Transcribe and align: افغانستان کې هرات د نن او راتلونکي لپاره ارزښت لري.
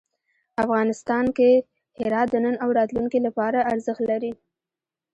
افغانستان 0.63 1.25
کې 1.37 1.49
هرات 2.03 2.27
د 2.31 2.35
نن 2.45 2.55
او 2.63 2.69
راتلونکي 2.79 3.19
لپاره 3.27 3.67
ارزښت 3.73 4.01
لري. 4.11 4.33